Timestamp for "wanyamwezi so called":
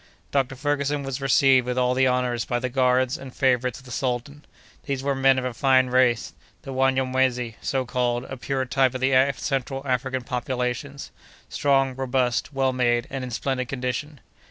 6.73-8.23